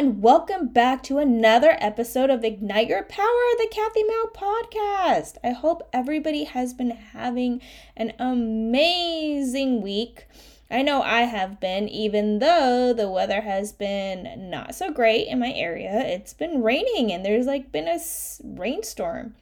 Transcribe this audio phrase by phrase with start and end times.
[0.00, 3.26] and welcome back to another episode of Ignite Your Power,
[3.58, 5.36] the Kathy Mou podcast.
[5.44, 7.60] I hope everybody has been having
[7.98, 10.24] an amazing week.
[10.70, 15.38] I know I have been, even though the weather has been not so great in
[15.38, 15.92] my area.
[15.92, 18.00] It's been raining and there's like been a
[18.42, 19.34] rainstorm.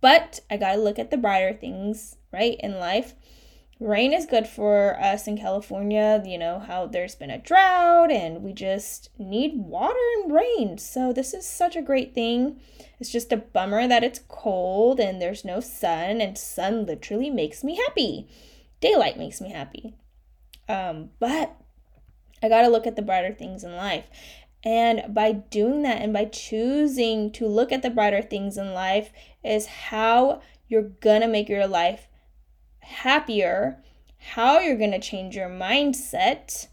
[0.00, 3.14] But I gotta look at the brighter things, right, in life
[3.78, 6.22] rain is good for us in California.
[6.24, 10.78] You know, how there's been a drought and we just need water and rain.
[10.78, 12.60] So, this is such a great thing.
[12.98, 17.62] It's just a bummer that it's cold and there's no sun, and sun literally makes
[17.62, 18.28] me happy.
[18.80, 19.94] Daylight makes me happy.
[20.68, 21.56] Um, but
[22.42, 24.06] I got to look at the brighter things in life.
[24.64, 29.12] And by doing that and by choosing to look at the brighter things in life,
[29.44, 32.08] is how you're gonna make your life
[32.86, 33.82] happier,
[34.32, 36.68] how you're going to change your mindset,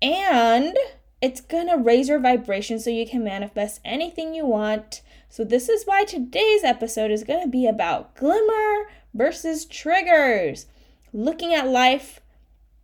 [0.00, 0.76] and
[1.20, 5.02] it's going to raise your vibration so you can manifest anything you want.
[5.28, 10.66] So, this is why today's episode is going to be about glimmer versus triggers.
[11.12, 12.20] Looking at life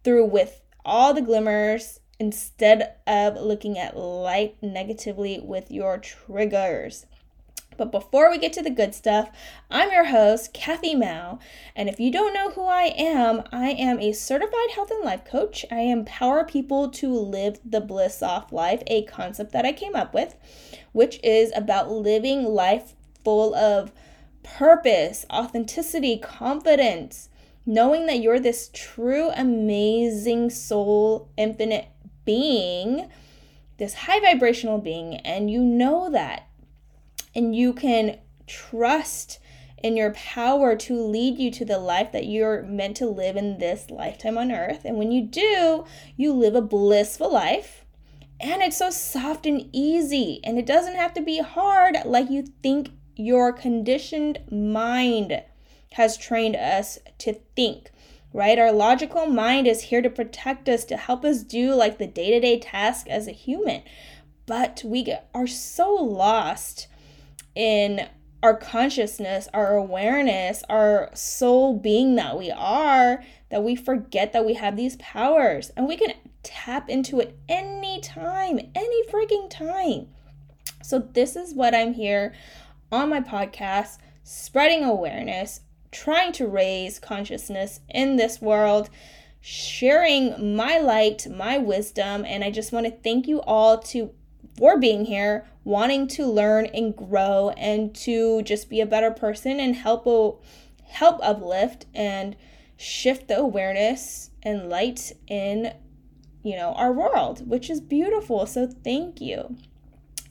[0.03, 7.07] through with all the glimmers instead of looking at light negatively with your triggers.
[7.77, 9.31] But before we get to the good stuff,
[9.71, 11.39] I'm your host, Kathy Mou.
[11.75, 15.25] And if you don't know who I am, I am a certified health and life
[15.25, 15.65] coach.
[15.71, 20.15] I empower people to live the bliss off life, a concept that I came up
[20.15, 20.37] with,
[20.93, 23.93] which is about living life full of
[24.43, 27.29] purpose, authenticity, confidence,
[27.67, 31.89] knowing that you're this true, amazing soul, infinite
[32.25, 33.09] being,
[33.79, 36.49] this high vibrational being, and you know that
[37.35, 39.39] and you can trust
[39.85, 43.59] in your power to lead you to the life that you're meant to live in
[43.59, 44.85] this lifetime on earth.
[44.87, 45.85] And when you do,
[46.17, 47.85] you live a blissful life.
[48.41, 50.41] And it's so soft and easy.
[50.43, 55.43] And it doesn't have to be hard like you think your conditioned mind
[55.93, 57.91] has trained us to think,
[58.33, 58.59] right?
[58.59, 62.31] Our logical mind is here to protect us, to help us do like the day
[62.31, 63.83] to day task as a human.
[64.47, 66.89] But we are so lost
[67.55, 68.09] in
[68.43, 74.55] our consciousness, our awareness, our soul being that we are, that we forget that we
[74.55, 80.09] have these powers and we can tap into it anytime, any freaking time.
[80.83, 82.35] So, this is what I'm here
[82.93, 85.61] on my podcast, spreading awareness,
[85.91, 88.91] trying to raise consciousness in this world,
[89.41, 94.11] sharing my light, my wisdom, and I just want to thank you all to
[94.59, 99.59] for being here, wanting to learn and grow and to just be a better person
[99.59, 100.05] and help
[100.87, 102.37] help uplift and
[102.77, 105.73] shift the awareness and light in
[106.43, 108.47] you know our world, which is beautiful.
[108.47, 109.57] So thank you.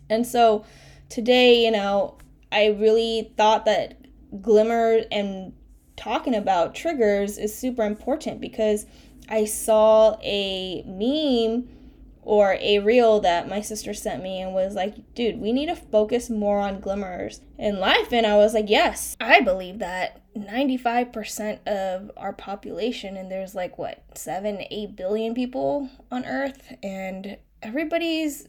[0.09, 0.65] And so
[1.09, 2.17] today, you know,
[2.51, 3.97] I really thought that
[4.41, 5.53] glimmer and
[5.95, 8.85] talking about triggers is super important because
[9.29, 11.67] I saw a meme
[12.25, 15.75] or a reel that my sister sent me and was like, dude, we need to
[15.75, 18.13] focus more on glimmers in life.
[18.13, 23.77] And I was like, yes, I believe that 95% of our population, and there's like
[23.77, 28.47] what, seven, eight billion people on earth, and everybody's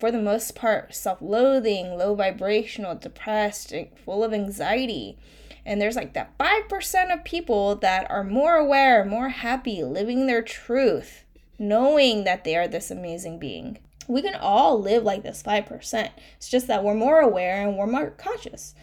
[0.00, 3.72] for the most part self loathing, low vibrational, depressed,
[4.04, 5.18] full of anxiety.
[5.64, 10.40] And there's like that 5% of people that are more aware, more happy, living their
[10.40, 11.24] truth
[11.58, 13.78] knowing that they are this amazing being.
[14.06, 16.10] We can all live like this 5%.
[16.36, 18.74] It's just that we're more aware and we're more conscious.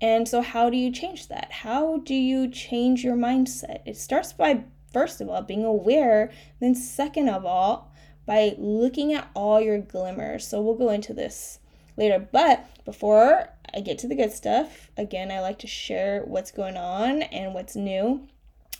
[0.00, 1.50] And so, how do you change that?
[1.50, 3.80] How do you change your mindset?
[3.84, 6.30] It starts by, first of all, being aware,
[6.60, 7.92] then, second of all,
[8.24, 10.46] by looking at all your glimmers.
[10.46, 11.58] So, we'll go into this
[11.96, 12.28] later.
[12.30, 16.76] But before I get to the good stuff, again, I like to share what's going
[16.76, 18.28] on and what's new.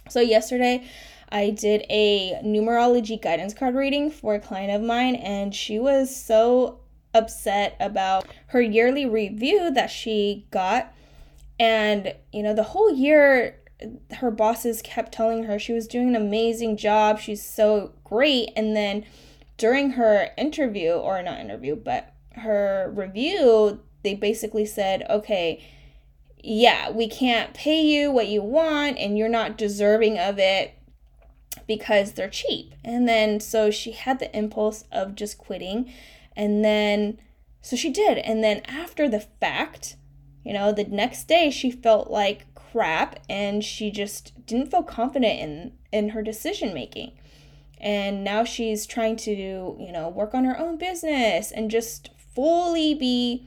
[0.09, 0.89] So, yesterday,
[1.31, 6.15] I did a numerology guidance card reading for a client of mine, and she was
[6.15, 6.81] so
[7.15, 10.95] upset about her yearly review that she got.
[11.61, 13.61] And, you know, the whole year,
[14.17, 17.19] her bosses kept telling her she was doing an amazing job.
[17.19, 18.51] She's so great.
[18.57, 19.05] And then
[19.57, 25.65] during her interview, or not interview, but her review, they basically said, okay,
[26.43, 30.78] yeah, we can't pay you what you want and you're not deserving of it
[31.67, 32.75] because they're cheap.
[32.85, 35.93] And then so she had the impulse of just quitting.
[36.37, 37.19] And then
[37.61, 38.19] so she did.
[38.19, 39.97] And then after the fact,
[40.45, 45.41] you know, the next day she felt like crap and she just didn't feel confident
[45.41, 47.13] in in her decision making.
[47.81, 52.95] And now she's trying to, you know, work on her own business and just fully
[52.95, 53.47] be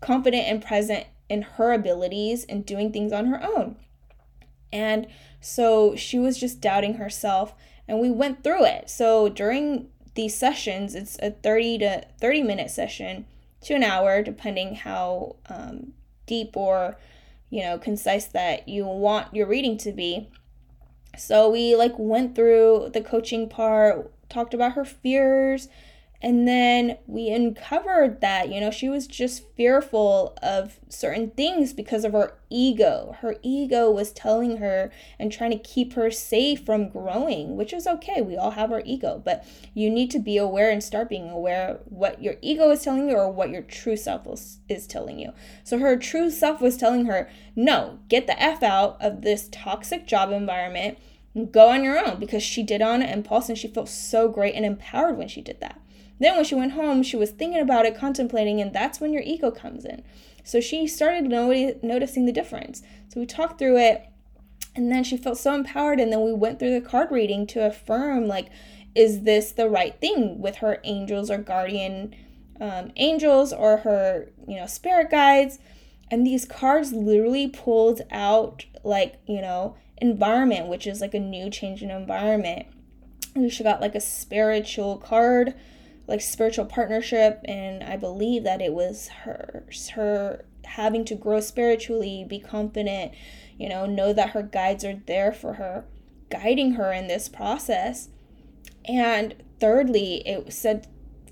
[0.00, 3.76] confident and present in her abilities and doing things on her own.
[4.72, 5.06] And
[5.40, 7.54] so she was just doubting herself
[7.88, 8.90] and we went through it.
[8.90, 13.26] So during these sessions, it's a 30 to 30 minute session
[13.62, 15.92] to an hour, depending how um,
[16.26, 16.98] deep or
[17.50, 20.28] you know concise that you want your reading to be.
[21.16, 25.68] So we like went through the coaching part, talked about her fears,
[26.22, 32.04] and then we uncovered that, you know, she was just fearful of certain things because
[32.04, 33.16] of her ego.
[33.20, 37.86] Her ego was telling her and trying to keep her safe from growing, which is
[37.86, 38.22] okay.
[38.22, 41.80] We all have our ego, but you need to be aware and start being aware
[41.84, 44.26] what your ego is telling you or what your true self
[44.68, 45.32] is telling you.
[45.64, 50.06] So her true self was telling her, no, get the F out of this toxic
[50.06, 50.98] job environment.
[51.50, 54.64] Go on your own because she did on impulse and she felt so great and
[54.64, 55.78] empowered when she did that.
[56.18, 59.22] Then when she went home, she was thinking about it, contemplating, and that's when your
[59.22, 60.02] ego comes in.
[60.44, 62.82] So she started noticing the difference.
[63.08, 64.08] So we talked through it,
[64.74, 66.00] and then she felt so empowered.
[66.00, 68.48] And then we went through the card reading to affirm, like,
[68.94, 72.14] is this the right thing with her angels or guardian
[72.60, 75.58] um, angels or her, you know, spirit guides?
[76.10, 81.50] And these cards literally pulled out, like, you know, environment, which is like a new
[81.50, 82.66] change in environment.
[83.34, 85.54] And she got like a spiritual card
[86.06, 89.64] like spiritual partnership and i believe that it was her
[89.94, 93.12] her having to grow spiritually be confident
[93.58, 95.84] you know know that her guides are there for her
[96.30, 98.08] guiding her in this process.
[98.84, 100.86] And thirdly it said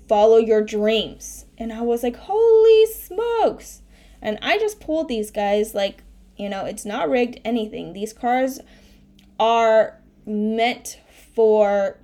[0.07, 1.45] follow your dreams.
[1.57, 3.81] And i was like holy smokes.
[4.21, 6.03] And i just pulled these guys like
[6.37, 7.93] you know it's not rigged anything.
[7.93, 8.59] These cars
[9.39, 10.99] are meant
[11.35, 11.99] for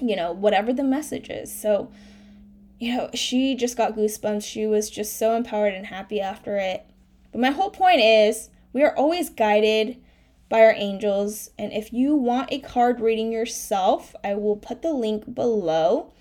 [0.00, 1.54] you know, whatever the message is.
[1.54, 1.90] So,
[2.78, 4.44] you know, she just got goosebumps.
[4.44, 6.84] She was just so empowered and happy after it.
[7.30, 10.02] But my whole point is we are always guided
[10.48, 11.50] by our angels.
[11.58, 16.12] And if you want a card reading yourself, I will put the link below.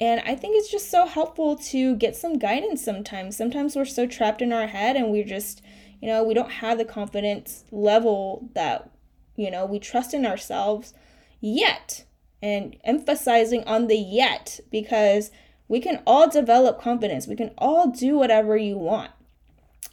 [0.00, 3.36] And I think it's just so helpful to get some guidance sometimes.
[3.36, 5.62] Sometimes we're so trapped in our head and we're just,
[6.00, 8.90] you know, we don't have the confidence level that,
[9.36, 10.94] you know, we trust in ourselves
[11.40, 12.04] yet
[12.44, 15.30] and emphasizing on the yet because
[15.66, 17.26] we can all develop confidence.
[17.26, 19.12] We can all do whatever you want.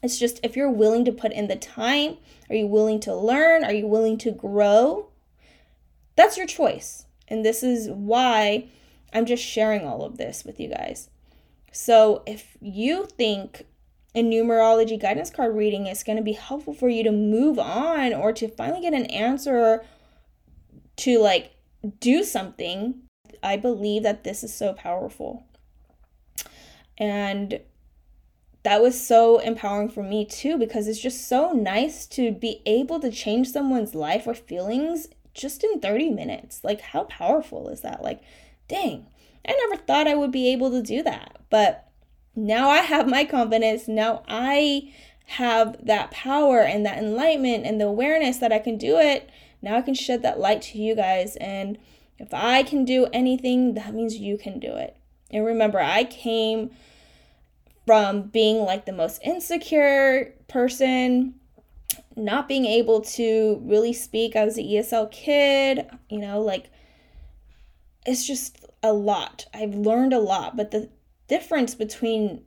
[0.03, 2.18] It's just if you're willing to put in the time,
[2.50, 3.63] are you willing to learn?
[3.63, 5.07] Are you willing to grow?
[6.18, 7.06] That's your choice.
[7.30, 8.68] And this is why
[9.13, 11.09] I'm just sharing all of this with you guys.
[11.71, 13.65] So if you think
[14.13, 18.13] a numerology guidance card reading is going to be helpful for you to move on
[18.13, 19.86] or to finally get an answer
[20.98, 21.53] to like
[22.00, 23.01] do something,
[23.42, 25.45] I believe that this is so powerful.
[26.98, 27.62] And
[28.63, 33.00] that was so empowering for me too because it's just so nice to be able
[33.00, 36.63] to change someone's life or feelings just in 30 minutes.
[36.63, 38.04] Like, how powerful is that?
[38.04, 38.22] Like,
[38.68, 39.07] dang,
[39.48, 41.39] I never thought I would be able to do that.
[41.50, 41.89] But
[42.36, 43.88] now I have my confidence.
[43.88, 44.94] Now I
[45.25, 49.29] have that power and that enlightenment and the awareness that I can do it
[49.62, 51.36] now I can shed that light to you guys.
[51.38, 51.77] And
[52.18, 54.98] if I can do anything, that means you can do it.
[55.30, 56.72] And remember, I came
[57.86, 61.36] from being like the most insecure person,
[62.15, 66.70] not being able to really speak as an ESL kid, you know, like
[68.06, 69.46] it's just a lot.
[69.53, 70.89] I've learned a lot, but the
[71.27, 72.44] difference between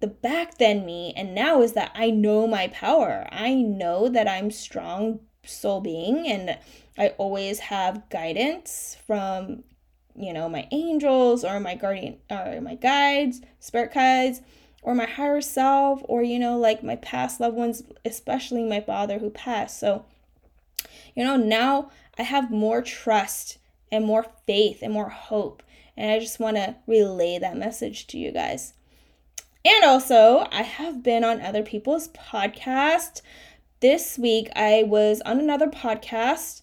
[0.00, 3.28] the back then me and now is that I know my power.
[3.30, 6.56] I know that I'm strong soul being and
[6.96, 9.64] I always have guidance from
[10.14, 14.40] you know my angels or my guardian or my guides, spirit guides
[14.82, 19.18] or my higher self or you know like my past loved ones, especially my father
[19.18, 19.80] who passed.
[19.80, 20.04] So
[21.16, 23.58] you know now I have more trust
[23.90, 25.62] and more faith and more hope
[25.96, 28.74] and I just want to relay that message to you guys.
[29.64, 33.22] And also, I have been on other people's podcasts
[33.82, 36.62] this week I was on another podcast.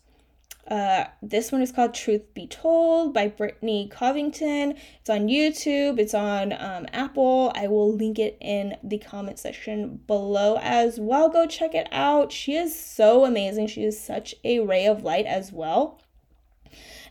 [0.65, 4.75] Uh, this one is called Truth B Told by Brittany Covington.
[5.01, 7.51] It's on YouTube, it's on um, Apple.
[7.55, 11.27] I will link it in the comment section below as well.
[11.27, 12.31] Go check it out.
[12.31, 13.67] She is so amazing.
[13.67, 16.01] She is such a ray of light as well.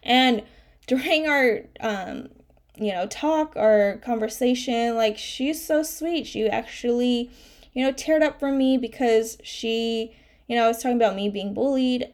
[0.02, 0.42] And
[0.86, 2.28] during our um,
[2.76, 6.26] you know, talk or conversation, like she's so sweet.
[6.26, 7.30] She actually
[7.78, 10.12] you know, teared up for me because she,
[10.48, 12.12] you know, I was talking about me being bullied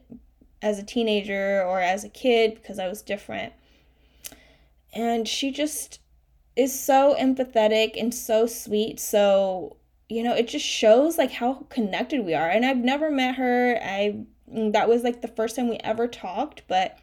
[0.61, 3.54] as a teenager or as a kid because I was different.
[4.92, 6.00] and she just
[6.54, 9.00] is so empathetic and so sweet.
[9.00, 9.78] So,
[10.11, 12.50] you know, it just shows like how connected we are.
[12.50, 13.78] And I've never met her.
[13.83, 14.18] I
[14.54, 16.99] mm, that was like the first time we ever talked, but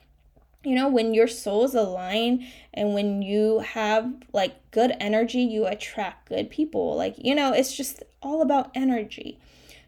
[0.64, 6.30] you know, when your souls align and when you have like good energy, you attract
[6.30, 6.96] good people.
[6.96, 9.40] Like, you know, it's just all about energy.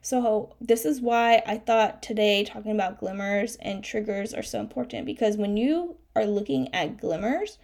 [0.01, 5.05] So, this is why I thought today talking about glimmers and triggers are so important
[5.05, 7.57] because when you are looking at glimmers,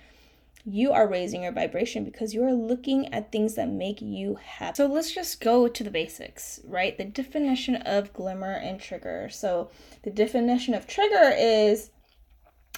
[0.65, 4.75] you are raising your vibration because you are looking at things that make you happy.
[4.75, 6.97] So let's just go to the basics, right?
[6.97, 9.29] The definition of glimmer and trigger.
[9.31, 9.69] So
[10.03, 11.91] the definition of trigger is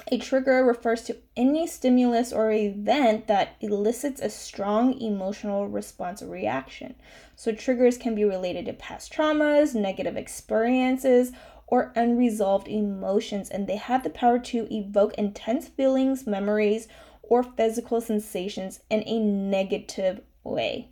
[0.07, 6.27] a trigger refers to any stimulus or event that elicits a strong emotional response or
[6.27, 6.95] reaction.
[7.35, 11.31] So triggers can be related to past traumas, negative experiences,
[11.67, 16.87] or unresolved emotions, and they have the power to evoke intense feelings, memories,
[17.23, 20.89] or physical sensations in a negative way.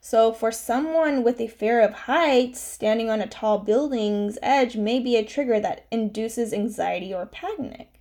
[0.00, 5.00] So, for someone with a fear of heights, standing on a tall building's edge may
[5.00, 8.00] be a trigger that induces anxiety or panic,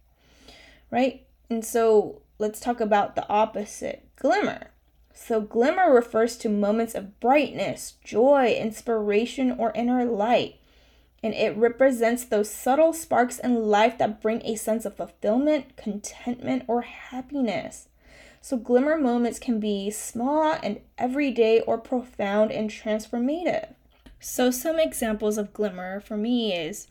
[0.91, 1.25] right?
[1.49, 4.71] And so, let's talk about the opposite glimmer.
[5.13, 10.59] So, glimmer refers to moments of brightness, joy, inspiration, or inner light
[11.23, 16.63] and it represents those subtle sparks in life that bring a sense of fulfillment, contentment,
[16.67, 17.89] or happiness.
[18.47, 23.73] So, glimmer moments can be small and everyday or profound and transformative.
[24.21, 26.87] So, some examples of glimmer for me is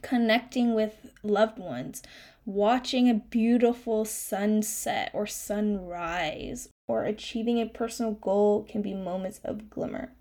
[0.00, 2.02] connecting with loved ones,
[2.46, 9.68] watching a beautiful sunset or sunrise, or achieving a personal goal can be moments of
[9.68, 10.14] glimmer.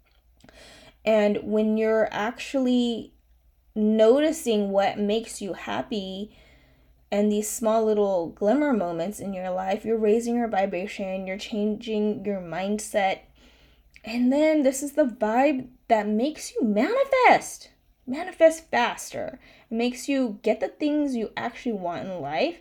[1.05, 3.13] And when you're actually
[3.75, 6.35] noticing what makes you happy
[7.11, 12.23] and these small little glimmer moments in your life, you're raising your vibration, you're changing
[12.25, 13.19] your mindset.
[14.03, 17.71] And then this is the vibe that makes you manifest.
[18.05, 19.39] Manifest faster.
[19.69, 22.59] It makes you get the things you actually want in life.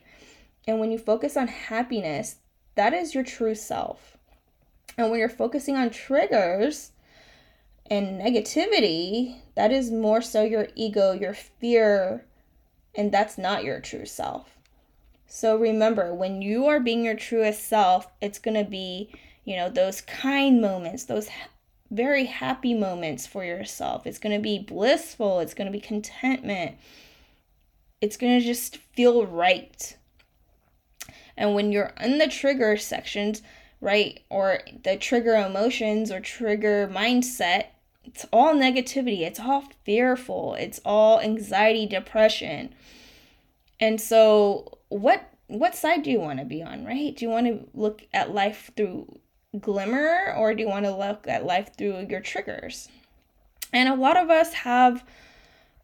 [0.67, 2.37] And when you focus on happiness,
[2.75, 4.17] that is your true self.
[4.97, 6.93] And when you're focusing on triggers,
[7.91, 12.25] and negativity, that is more so your ego, your fear,
[12.95, 14.57] and that's not your true self.
[15.27, 19.11] So remember, when you are being your truest self, it's going to be,
[19.45, 21.29] you know, those kind moments, those
[21.91, 24.07] very happy moments for yourself.
[24.07, 26.77] It's going to be blissful, it's going to be contentment.
[28.01, 29.97] It's going to just feel right.
[31.37, 33.43] And when you're in the trigger sections,
[33.81, 37.67] right, or the trigger emotions or trigger mindset,
[38.09, 39.21] it's all negativity.
[39.21, 40.55] It's all fearful.
[40.55, 42.75] It's all anxiety depression.
[43.81, 47.15] And so what what side do you want to be on right?
[47.15, 49.19] Do you want to look at life through
[49.59, 52.89] glimmer or do you want to look at life through your triggers?
[53.73, 55.05] And a lot of us have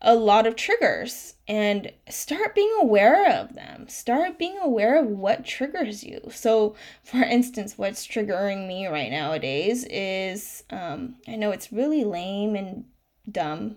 [0.05, 3.89] a lot of triggers and start being aware of them.
[3.89, 6.21] Start being aware of what triggers you.
[6.31, 12.55] So, for instance, what's triggering me right nowadays is um, I know it's really lame
[12.55, 12.85] and
[13.31, 13.77] dumb,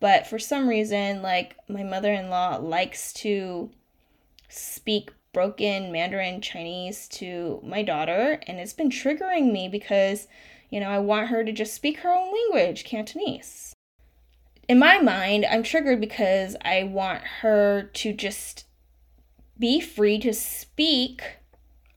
[0.00, 3.70] but for some reason, like my mother in law likes to
[4.48, 10.26] speak broken Mandarin Chinese to my daughter, and it's been triggering me because,
[10.70, 13.74] you know, I want her to just speak her own language, Cantonese
[14.70, 18.66] in my mind, I'm triggered because I want her to just
[19.58, 21.22] be free to speak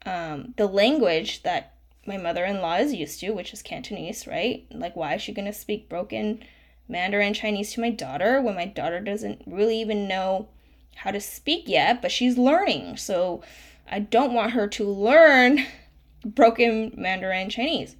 [0.07, 1.75] um, the language that
[2.07, 4.65] my mother in law is used to, which is Cantonese, right?
[4.71, 6.43] Like, why is she going to speak broken
[6.89, 10.49] Mandarin Chinese to my daughter when my daughter doesn't really even know
[10.95, 12.97] how to speak yet, but she's learning?
[12.97, 13.43] So
[13.87, 15.59] I don't want her to learn
[16.25, 17.97] broken Mandarin Chinese.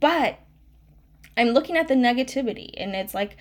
[0.00, 0.38] But
[1.36, 3.36] I'm looking at the negativity, and it's like,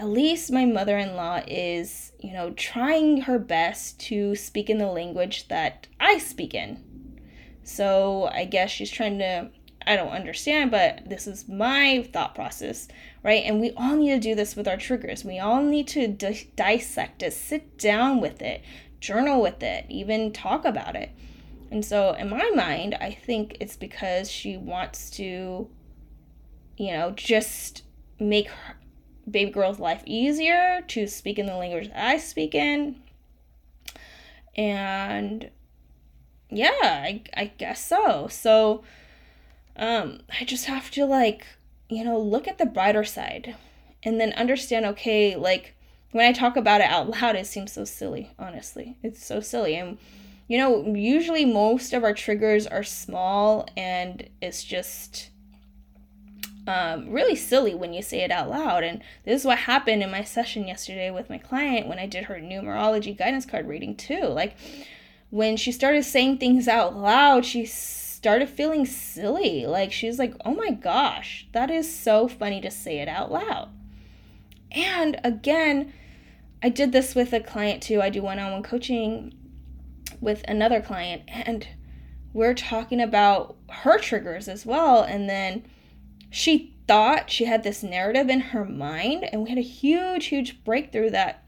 [0.00, 4.78] at least my mother in law is, you know, trying her best to speak in
[4.78, 6.82] the language that I speak in.
[7.64, 9.50] So I guess she's trying to,
[9.86, 12.88] I don't understand, but this is my thought process,
[13.22, 13.44] right?
[13.44, 15.22] And we all need to do this with our triggers.
[15.22, 18.62] We all need to di- dissect it, sit down with it,
[19.00, 21.10] journal with it, even talk about it.
[21.70, 25.68] And so, in my mind, I think it's because she wants to,
[26.78, 27.82] you know, just
[28.18, 28.76] make her,
[29.30, 32.96] baby girl's life easier to speak in the language that I speak in.
[34.56, 35.50] And
[36.50, 38.28] yeah, I, I guess so.
[38.28, 38.82] So
[39.76, 41.46] um, I just have to like,
[41.88, 43.56] you know, look at the brighter side
[44.02, 45.74] and then understand okay, like
[46.12, 48.96] when I talk about it out loud, it seems so silly, honestly.
[49.02, 49.76] It's so silly.
[49.76, 49.98] And
[50.48, 55.30] you know, usually most of our triggers are small and it's just
[56.66, 58.84] um, really silly when you say it out loud.
[58.84, 62.24] And this is what happened in my session yesterday with my client when I did
[62.24, 64.26] her numerology guidance card reading, too.
[64.26, 64.56] Like,
[65.30, 69.64] when she started saying things out loud, she started feeling silly.
[69.66, 73.70] Like, she's like, oh my gosh, that is so funny to say it out loud.
[74.72, 75.92] And again,
[76.62, 78.02] I did this with a client too.
[78.02, 79.34] I do one on one coaching
[80.20, 81.66] with another client, and
[82.32, 85.02] we're talking about her triggers as well.
[85.02, 85.64] And then
[86.30, 90.64] she thought she had this narrative in her mind, and we had a huge, huge
[90.64, 91.44] breakthrough that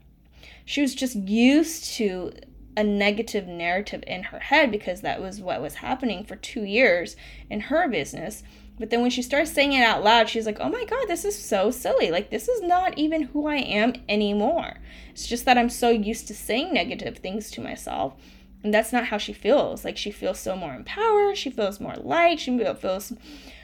[0.65, 2.33] she was just used to
[2.75, 7.15] a negative narrative in her head because that was what was happening for two years
[7.49, 8.43] in her business.
[8.79, 11.25] But then when she starts saying it out loud, she's like, oh my God, this
[11.25, 12.09] is so silly.
[12.09, 14.75] Like, this is not even who I am anymore.
[15.11, 18.15] It's just that I'm so used to saying negative things to myself.
[18.63, 19.85] And that's not how she feels.
[19.85, 21.37] Like, she feels so more empowered.
[21.37, 22.39] She feels more light.
[22.39, 23.13] She feels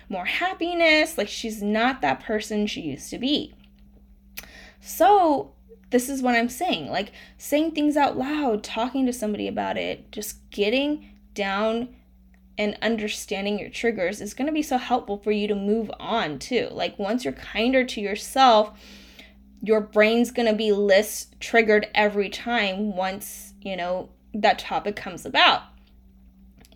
[0.09, 1.17] more happiness.
[1.17, 3.53] Like, she's not that person she used to be.
[4.81, 5.53] So,
[5.91, 6.89] this is what I'm saying.
[6.89, 11.95] Like, saying things out loud, talking to somebody about it, just getting down
[12.59, 16.37] and understanding your triggers is going to be so helpful for you to move on
[16.37, 16.67] too.
[16.71, 18.77] Like once you're kinder to yourself,
[19.63, 25.25] your brain's going to be less triggered every time once, you know, that topic comes
[25.25, 25.63] about.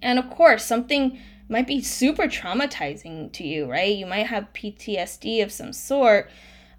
[0.01, 1.19] And of course, something
[1.53, 3.95] might be super traumatizing to you, right?
[3.95, 6.31] You might have PTSD of some sort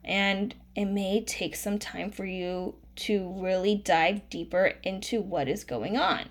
[0.05, 5.63] and it may take some time for you to really dive deeper into what is
[5.63, 6.25] going on.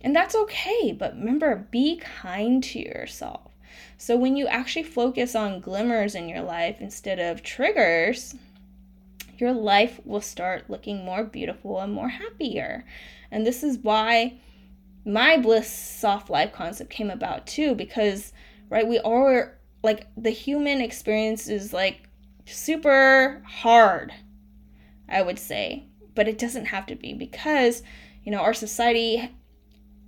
[0.00, 3.52] And that's okay, but remember, be kind to yourself.
[3.98, 8.34] So when you actually focus on glimmers in your life instead of triggers,
[9.36, 12.86] your life will start looking more beautiful and more happier.
[13.30, 14.38] And this is why
[15.04, 18.32] my bliss soft life concept came about too, because,
[18.70, 22.08] right, we are like the human experience is like
[22.46, 24.12] super hard,
[25.08, 27.82] I would say, but it doesn't have to be because,
[28.22, 29.30] you know, our society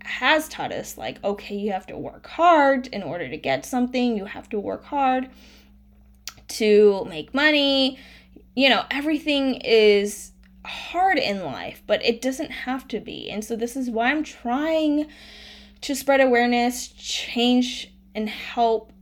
[0.04, 4.16] has taught us like okay you have to work hard in order to get something.
[4.16, 5.28] You have to work hard
[6.48, 7.98] to make money.
[8.54, 10.30] You know everything is
[10.66, 14.24] hard in life but it doesn't have to be and so this is why i'm
[14.24, 15.06] trying
[15.80, 18.92] to spread awareness change and help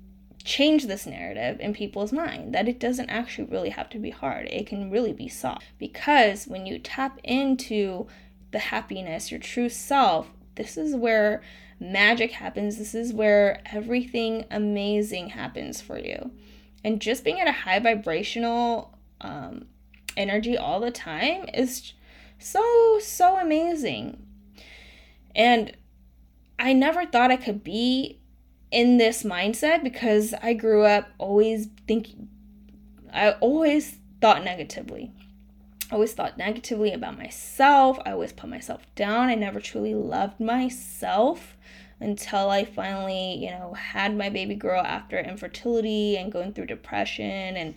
[0.44, 4.46] change this narrative in people's mind that it doesn't actually really have to be hard
[4.48, 8.06] it can really be soft because when you tap into
[8.50, 11.42] the happiness your true self this is where
[11.80, 12.78] magic happens.
[12.78, 16.30] This is where everything amazing happens for you.
[16.82, 19.66] And just being at a high vibrational um,
[20.16, 21.92] energy all the time is
[22.38, 24.26] so, so amazing.
[25.34, 25.76] And
[26.58, 28.20] I never thought I could be
[28.70, 32.28] in this mindset because I grew up always thinking,
[33.12, 35.12] I always thought negatively
[35.94, 37.98] always thought negatively about myself.
[38.04, 39.28] I always put myself down.
[39.28, 41.56] I never truly loved myself
[42.00, 47.56] until I finally, you know, had my baby girl after infertility and going through depression
[47.56, 47.74] and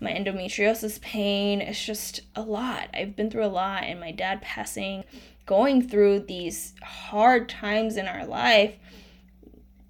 [0.00, 1.60] my endometriosis pain.
[1.60, 2.88] It's just a lot.
[2.94, 5.04] I've been through a lot, and my dad passing,
[5.46, 8.74] going through these hard times in our life,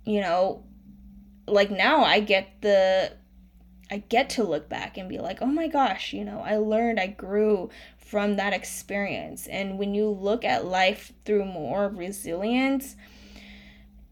[0.05, 0.65] you know,
[1.47, 3.13] like now I get the
[3.91, 6.99] I get to look back and be like, oh my gosh, you know, I learned,
[6.99, 9.47] I grew from that experience.
[9.47, 12.97] And when you look at life through more resilience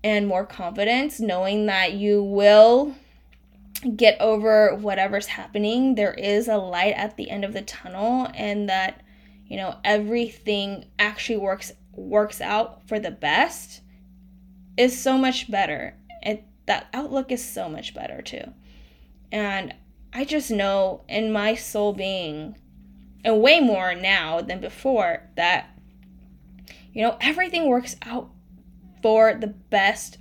[0.04, 2.94] and more confidence, knowing that you will
[3.96, 8.68] get over whatever's happening, there is a light at the end of the tunnel, and
[8.68, 9.02] that,
[9.46, 13.80] you know, everything actually works works out for the best
[14.76, 15.96] is so much better.
[16.22, 18.52] And that outlook is so much better too.
[19.30, 19.74] And
[20.12, 22.56] I just know in my soul being,
[23.24, 25.70] and way more now than before, that,
[26.92, 28.30] you know, everything works out
[29.02, 30.18] for the best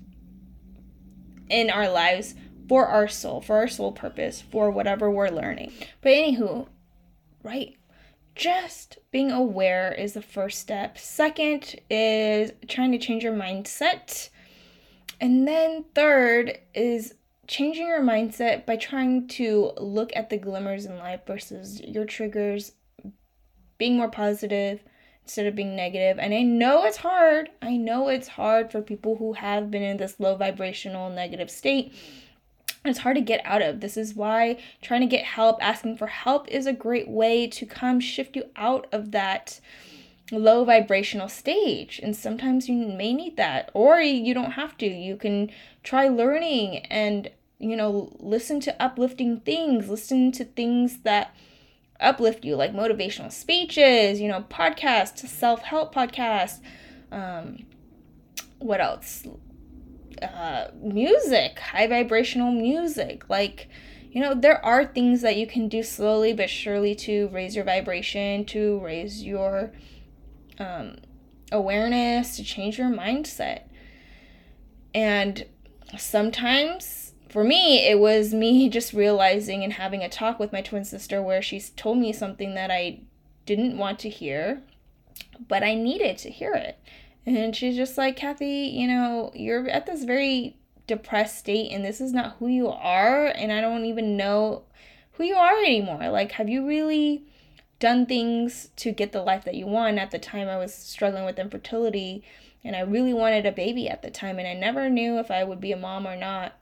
[1.50, 2.36] in our lives
[2.74, 5.72] for our soul, for our soul purpose, for whatever we're learning.
[6.02, 6.66] But anywho,
[7.44, 7.78] right?
[8.34, 10.98] Just being aware is the first step.
[10.98, 14.30] Second is trying to change your mindset.
[15.22, 17.14] And then third is
[17.46, 22.72] changing your mindset by trying to look at the glimmers in life versus your triggers,
[23.78, 24.82] being more positive
[25.22, 26.18] instead of being negative.
[26.18, 27.52] And I know it's hard.
[27.62, 31.94] I know it's hard for people who have been in this low vibrational negative state.
[32.86, 33.80] It's hard to get out of.
[33.80, 37.66] This is why trying to get help, asking for help is a great way to
[37.66, 39.62] come shift you out of that
[40.32, 42.00] low vibrational stage.
[42.04, 44.86] And sometimes you may need that, or you don't have to.
[44.86, 45.50] You can
[45.84, 51.34] try learning and, you know, listen to uplifting things, listen to things that
[52.02, 56.60] uplift you, like motivational speeches, you know, podcasts, self help podcasts.
[57.12, 57.66] Um,
[58.60, 59.26] what else?
[60.24, 63.30] Uh, music, high vibrational music.
[63.30, 63.70] Like,
[64.12, 67.66] you know, there are things that you can do slowly but surely to raise your
[67.66, 69.72] vibration, to raise your
[70.60, 70.98] um,
[71.52, 73.64] awareness, to change your mindset.
[74.94, 75.46] And
[75.98, 80.86] sometimes, for me, it was me just realizing and having a talk with my twin
[80.86, 83.02] sister where she's told me something that I
[83.46, 84.62] didn't want to hear,
[85.48, 86.78] but I needed to hear it.
[87.26, 90.58] And she's just like, Kathy, you know, you're at this very
[90.88, 93.28] depressed state and this is not who you are.
[93.28, 94.64] And I don't even know
[95.14, 96.10] who you are anymore.
[96.10, 97.24] Like, have you really
[97.80, 100.00] done things to get the life that you want?
[100.00, 102.24] At the time, I was struggling with infertility
[102.64, 104.40] and I really wanted a baby at the time.
[104.40, 106.54] And I never knew if I would be a mom or not.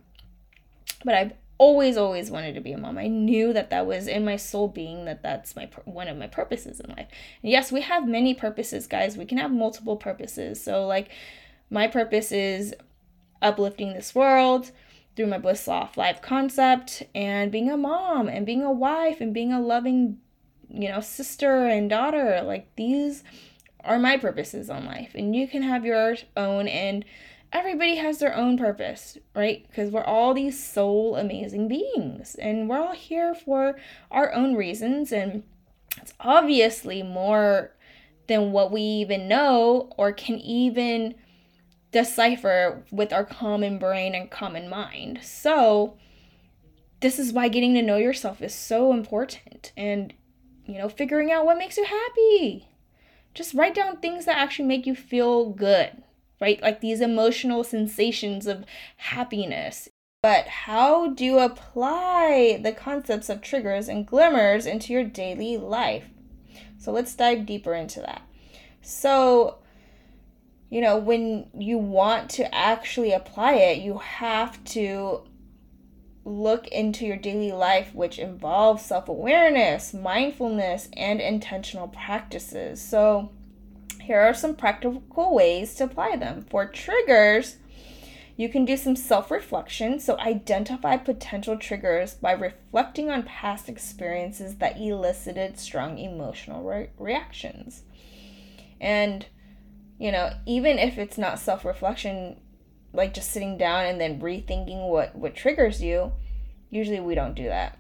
[1.04, 2.98] But I've always always wanted to be a mom.
[2.98, 6.26] I knew that that was in my soul being that that's my one of my
[6.26, 7.08] purposes in life.
[7.44, 9.16] And yes we have many purposes guys.
[9.16, 10.62] We can have multiple purposes.
[10.64, 11.10] So like
[11.70, 12.74] my purpose is
[13.44, 14.72] uplifting this world
[15.16, 19.32] through my bliss off life concept and being a mom and being a wife and
[19.32, 20.18] being a loving
[20.68, 22.42] you know sister and daughter.
[22.44, 23.24] Like these
[23.84, 25.12] are my purposes on life.
[25.14, 27.06] And you can have your own and
[27.52, 29.66] everybody has their own purpose, right?
[29.68, 33.76] Because we're all these soul amazing beings and we're all here for
[34.10, 35.12] our own reasons.
[35.12, 35.44] And
[35.98, 37.72] it's obviously more
[38.28, 41.16] than what we even know or can even
[41.92, 45.20] decipher with our common brain and common mind.
[45.22, 45.98] So,
[47.02, 50.14] this is why getting to know yourself is so important and,
[50.66, 52.68] you know, figuring out what makes you happy.
[53.34, 56.04] Just write down things that actually make you feel good
[56.42, 56.62] right?
[56.62, 58.66] Like these emotional sensations of
[58.98, 59.88] happiness.
[60.24, 66.10] But how do you apply the concepts of triggers and glimmers into your daily life?
[66.78, 68.24] So let's dive deeper into that.
[68.82, 69.60] So,
[70.70, 75.24] you know, when you want to actually apply it, you have to
[76.24, 82.82] look into your daily life, which involves self awareness, mindfulness, and intentional practices.
[82.82, 83.32] So,
[84.12, 86.46] here are some practical ways to apply them.
[86.50, 87.56] For triggers,
[88.36, 90.02] you can do some self reflection.
[90.02, 97.84] So, identify potential triggers by reflecting on past experiences that elicited strong emotional re- reactions.
[98.82, 99.28] And,
[99.98, 102.36] you know, even if it's not self reflection,
[102.92, 106.12] like just sitting down and then rethinking what, what triggers you,
[106.70, 107.78] usually we don't do that.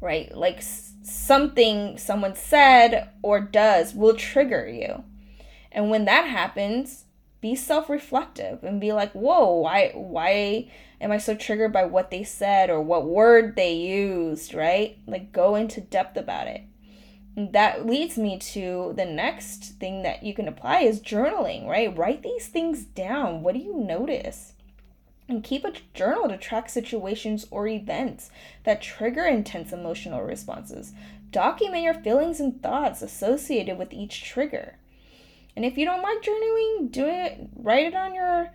[0.00, 0.36] Right?
[0.36, 0.60] Like
[1.04, 5.04] something someone said or does will trigger you.
[5.72, 7.04] And when that happens,
[7.40, 12.22] be self-reflective and be like, "Whoa, why why am I so triggered by what they
[12.22, 14.98] said or what word they used?" right?
[15.06, 16.62] Like go into depth about it.
[17.36, 21.96] And that leads me to the next thing that you can apply is journaling, right?
[21.96, 23.42] Write these things down.
[23.42, 24.54] What do you notice?
[25.28, 28.30] And keep a journal to track situations or events
[28.64, 30.92] that trigger intense emotional responses.
[31.30, 34.76] Document your feelings and thoughts associated with each trigger.
[35.56, 38.52] And if you don't like journaling, do it, write it on your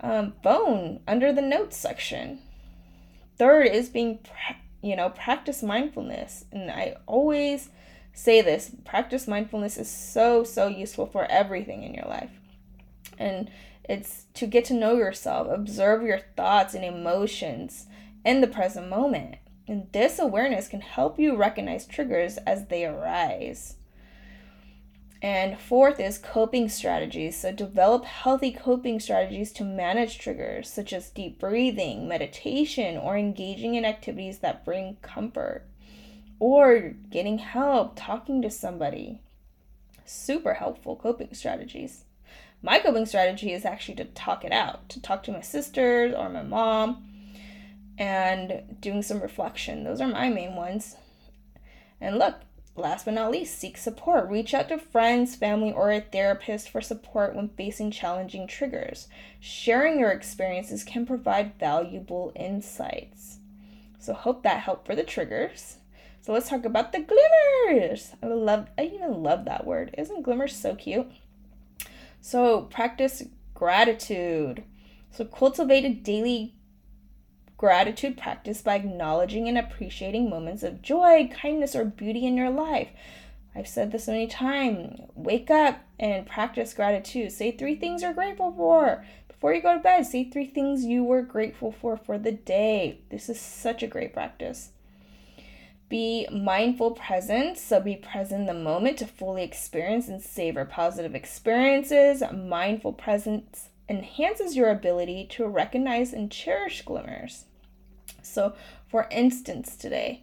[0.00, 2.40] um, phone under the notes section.
[3.36, 4.20] Third is being,
[4.82, 6.44] you know, practice mindfulness.
[6.52, 7.70] And I always
[8.12, 12.30] say this practice mindfulness is so, so useful for everything in your life.
[13.18, 13.50] And
[13.84, 17.86] it's to get to know yourself, observe your thoughts and emotions
[18.24, 19.36] in the present moment.
[19.66, 23.76] And this awareness can help you recognize triggers as they arise.
[25.22, 27.38] And fourth is coping strategies.
[27.38, 33.74] So, develop healthy coping strategies to manage triggers, such as deep breathing, meditation, or engaging
[33.74, 35.66] in activities that bring comfort,
[36.38, 39.20] or getting help, talking to somebody.
[40.06, 42.04] Super helpful coping strategies.
[42.62, 46.30] My coping strategy is actually to talk it out, to talk to my sisters or
[46.30, 47.06] my mom,
[47.98, 49.84] and doing some reflection.
[49.84, 50.96] Those are my main ones.
[52.00, 52.36] And look,
[52.76, 54.30] Last but not least, seek support.
[54.30, 59.08] Reach out to friends, family, or a therapist for support when facing challenging triggers.
[59.40, 63.38] Sharing your experiences can provide valuable insights.
[63.98, 65.78] So, hope that helped for the triggers.
[66.22, 68.12] So, let's talk about the glimmers.
[68.22, 69.94] I love, I even love that word.
[69.98, 71.10] Isn't glimmer so cute?
[72.20, 74.62] So, practice gratitude.
[75.10, 76.54] So, cultivate a daily
[77.60, 82.88] gratitude practice by acknowledging and appreciating moments of joy, kindness, or beauty in your life.
[83.54, 84.98] I've said this many times.
[85.14, 87.32] Wake up and practice gratitude.
[87.32, 89.04] Say three things you're grateful for.
[89.28, 93.00] Before you go to bed, say three things you were grateful for for the day.
[93.10, 94.70] This is such a great practice.
[95.90, 101.14] Be mindful present, so be present in the moment to fully experience and savor positive
[101.14, 102.22] experiences.
[102.32, 107.44] Mindful presence enhances your ability to recognize and cherish glimmers.
[108.30, 108.54] So,
[108.88, 110.22] for instance, today,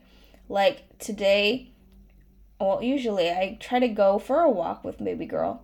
[0.50, 1.72] like today,
[2.60, 5.64] well, usually I try to go for a walk with baby girl,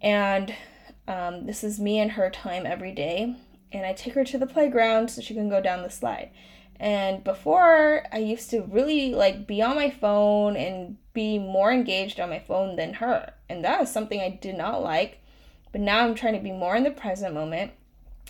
[0.00, 0.54] and
[1.06, 3.36] um, this is me and her time every day,
[3.72, 6.30] and I take her to the playground so she can go down the slide.
[6.78, 12.20] And before, I used to really like be on my phone and be more engaged
[12.20, 13.32] on my phone than her.
[13.48, 15.22] And that is something I did not like.
[15.72, 17.72] But now I'm trying to be more in the present moment.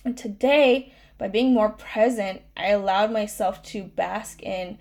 [0.04, 4.78] And today, by being more present, I allowed myself to bask in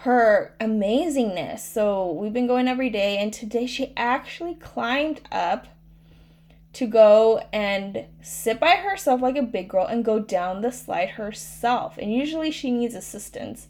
[0.00, 1.60] her amazingness.
[1.60, 5.66] So we've been going every day, and today she actually climbed up
[6.74, 11.10] to go and sit by herself like a big girl and go down the slide
[11.10, 11.96] herself.
[11.96, 13.68] And usually she needs assistance.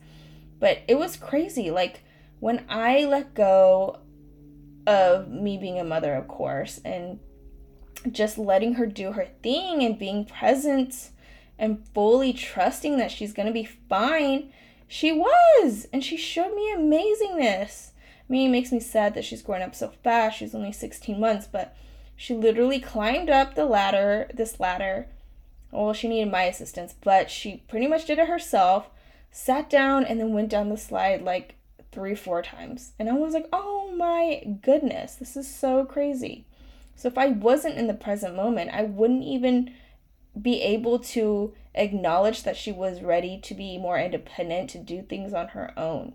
[0.59, 1.71] But it was crazy.
[1.71, 2.03] Like
[2.41, 4.01] when I let go
[4.87, 7.21] of me being a mother, of course, and
[8.11, 11.11] just letting her do her thing and being present
[11.59, 14.53] and fully trusting that she's going to be fine,
[14.89, 15.87] she was.
[15.93, 17.91] And she showed me amazingness.
[18.29, 20.39] I mean, it makes me sad that she's growing up so fast.
[20.39, 21.77] She's only 16 months, but
[22.17, 25.09] she literally climbed up the ladder, this ladder.
[25.71, 28.89] Well, she needed my assistance, but she pretty much did it herself,
[29.31, 31.57] sat down, and then went down the slide like
[31.93, 32.93] three, four times.
[32.99, 36.47] And I was like, oh my goodness, this is so crazy.
[36.95, 39.73] So if I wasn't in the present moment, I wouldn't even
[40.41, 45.33] be able to acknowledge that she was ready to be more independent, to do things
[45.33, 46.15] on her own.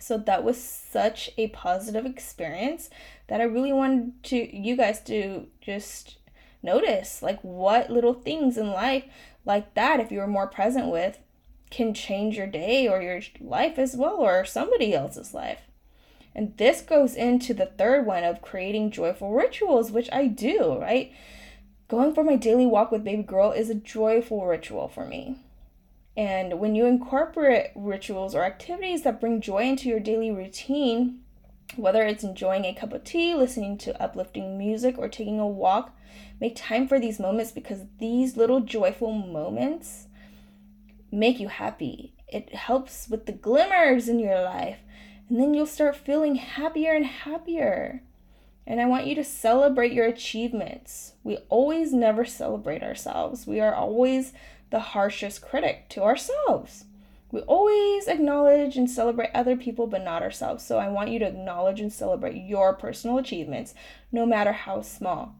[0.00, 2.90] So that was such a positive experience
[3.28, 6.18] that I really wanted to you guys to just
[6.62, 9.04] notice like what little things in life
[9.44, 11.18] like that if you're more present with
[11.70, 15.62] can change your day or your life as well or somebody else's life.
[16.34, 21.12] And this goes into the third one of creating joyful rituals, which I do, right?
[21.92, 25.36] Going for my daily walk with baby girl is a joyful ritual for me.
[26.16, 31.20] And when you incorporate rituals or activities that bring joy into your daily routine,
[31.76, 35.94] whether it's enjoying a cup of tea, listening to uplifting music, or taking a walk,
[36.40, 40.06] make time for these moments because these little joyful moments
[41.10, 42.14] make you happy.
[42.26, 44.78] It helps with the glimmers in your life,
[45.28, 48.02] and then you'll start feeling happier and happier.
[48.66, 51.14] And I want you to celebrate your achievements.
[51.24, 53.46] We always never celebrate ourselves.
[53.46, 54.32] We are always
[54.70, 56.84] the harshest critic to ourselves.
[57.32, 60.64] We always acknowledge and celebrate other people, but not ourselves.
[60.64, 63.74] So I want you to acknowledge and celebrate your personal achievements,
[64.12, 65.34] no matter how small.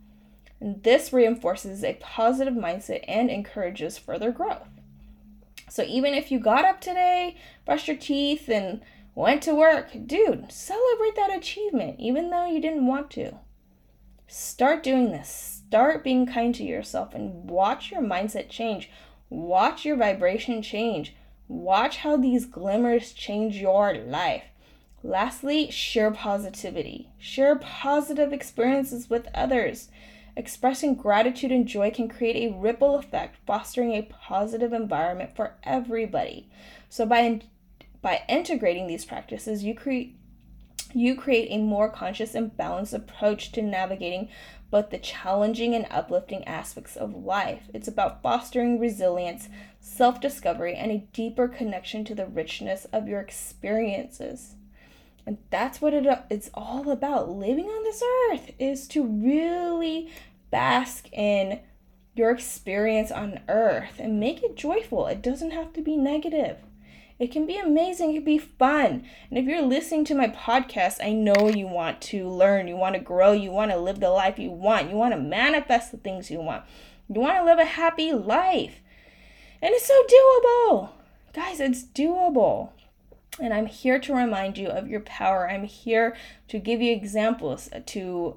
[0.58, 4.68] And this reinforces a positive mindset and encourages further growth.
[5.68, 8.80] So even if you got up today, brushed your teeth, and
[9.14, 13.34] went to work, dude, celebrate that achievement, even though you didn't want to.
[14.26, 15.62] Start doing this.
[15.68, 18.90] Start being kind to yourself and watch your mindset change.
[19.28, 21.14] Watch your vibration change.
[21.48, 24.44] Watch how these glimmers change your life.
[25.02, 27.08] Lastly, share positivity.
[27.18, 29.90] Share positive experiences with others.
[30.34, 36.48] Expressing gratitude and joy can create a ripple effect, fostering a positive environment for everybody.
[36.88, 37.40] So by
[38.02, 40.16] by integrating these practices, you create
[40.94, 44.28] you create a more conscious and balanced approach to navigating
[44.70, 47.64] both the challenging and uplifting aspects of life.
[47.72, 49.48] It's about fostering resilience,
[49.80, 54.56] self discovery, and a deeper connection to the richness of your experiences.
[55.24, 57.30] And that's what it, it's all about.
[57.30, 60.10] Living on this earth is to really
[60.50, 61.60] bask in
[62.14, 65.06] your experience on earth and make it joyful.
[65.06, 66.58] It doesn't have to be negative.
[67.22, 69.04] It can be amazing, it can be fun.
[69.30, 72.96] And if you're listening to my podcast, I know you want to learn, you want
[72.96, 75.98] to grow, you want to live the life you want, you want to manifest the
[75.98, 76.64] things you want.
[77.08, 78.80] You want to live a happy life.
[79.62, 80.88] And it's so doable.
[81.32, 82.70] Guys, it's doable.
[83.38, 85.48] And I'm here to remind you of your power.
[85.48, 86.16] I'm here
[86.48, 88.34] to give you examples, uh, to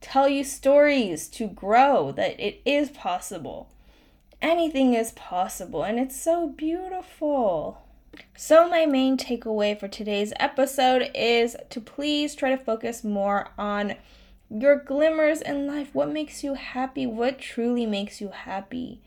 [0.00, 3.68] tell you stories, to grow that it is possible.
[4.40, 7.82] Anything is possible, and it's so beautiful.
[8.36, 13.94] So, my main takeaway for today's episode is to please try to focus more on
[14.50, 15.94] your glimmers in life.
[15.94, 17.06] What makes you happy?
[17.06, 19.00] What truly makes you happy?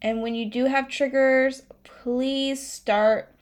[0.00, 3.32] And when you do have triggers, please start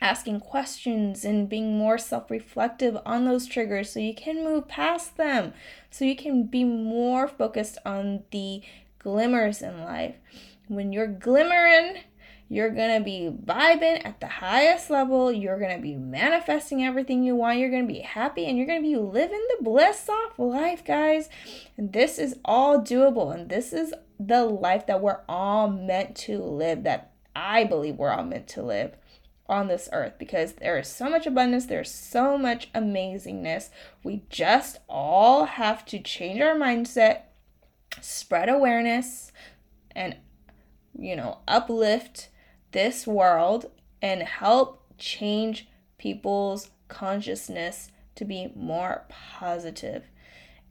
[0.00, 5.16] asking questions and being more self reflective on those triggers so you can move past
[5.16, 5.52] them,
[5.90, 8.62] so you can be more focused on the
[8.98, 10.16] glimmers in life.
[10.68, 12.02] When you're glimmering,
[12.48, 15.32] you're going to be vibing at the highest level.
[15.32, 17.58] You're going to be manifesting everything you want.
[17.58, 20.84] You're going to be happy and you're going to be living the bliss off life,
[20.84, 21.28] guys.
[21.76, 23.34] And this is all doable.
[23.34, 28.12] And this is the life that we're all meant to live, that I believe we're
[28.12, 28.96] all meant to live
[29.48, 33.70] on this earth because there is so much abundance, there's so much amazingness.
[34.02, 37.22] We just all have to change our mindset,
[38.00, 39.32] spread awareness,
[39.94, 40.16] and
[40.98, 42.28] you know, uplift
[42.72, 43.70] this world
[44.02, 50.04] and help change people's consciousness to be more positive.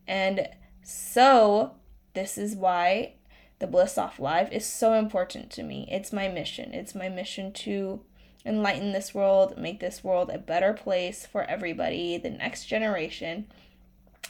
[0.08, 0.50] And
[0.84, 1.74] so,
[2.14, 3.14] this is why
[3.60, 5.88] the Bliss Off Live is so important to me.
[5.90, 6.74] It's my mission.
[6.74, 8.02] It's my mission to
[8.46, 13.48] enlighten this world, make this world a better place for everybody, the next generation.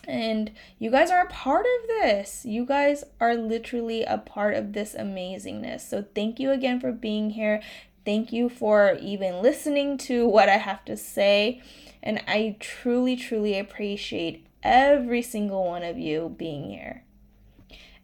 [0.07, 2.45] And you guys are a part of this.
[2.45, 5.81] You guys are literally a part of this amazingness.
[5.81, 7.61] So, thank you again for being here.
[8.05, 11.61] Thank you for even listening to what I have to say.
[12.03, 17.03] And I truly, truly appreciate every single one of you being here.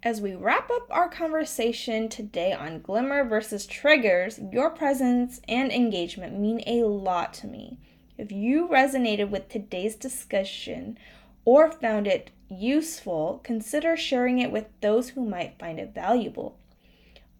[0.03, 6.39] As we wrap up our conversation today on glimmer versus triggers, your presence and engagement
[6.39, 7.77] mean a lot to me.
[8.17, 10.97] If you resonated with today's discussion
[11.45, 16.57] or found it useful, consider sharing it with those who might find it valuable.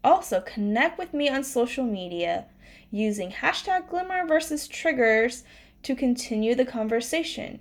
[0.04, 2.46] Also, connect with me on social media
[2.90, 5.44] using hashtag glimmer versus triggers
[5.82, 7.60] to continue the conversation.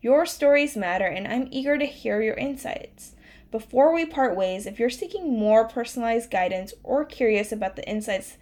[0.00, 3.14] Your stories matter, and I'm eager to hear your insights.
[3.50, 8.38] Before we part ways, if you're seeking more personalized guidance or curious about the insights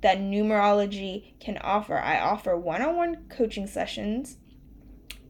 [0.00, 4.36] that numerology can offer, I offer one on one coaching sessions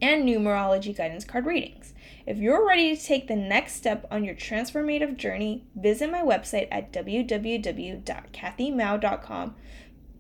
[0.03, 1.95] and numerology guidance card readings.
[2.27, 6.69] If you're ready to take the next step on your transformative journey, visit my website
[6.71, 9.55] at www.kathymou.com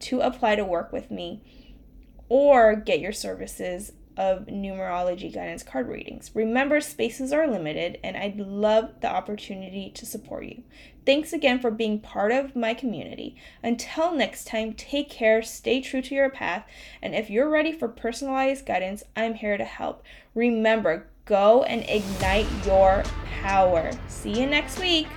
[0.00, 1.42] to apply to work with me
[2.28, 6.30] or get your services of numerology guidance card readings.
[6.34, 10.62] Remember, spaces are limited, and I'd love the opportunity to support you.
[11.04, 13.36] Thanks again for being part of my community.
[13.62, 16.64] Until next time, take care, stay true to your path,
[17.02, 20.04] and if you're ready for personalized guidance, I'm here to help.
[20.34, 23.02] Remember, go and ignite your
[23.42, 23.90] power.
[24.06, 25.08] See you next week.